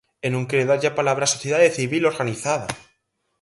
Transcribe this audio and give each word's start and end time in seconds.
E 0.25 0.27
non 0.33 0.47
quere 0.49 0.67
darlle 0.69 0.89
a 0.89 0.97
palabra 0.99 1.29
á 1.31 1.33
sociedade 1.35 1.73
civil 1.77 2.03
organizada. 2.11 2.67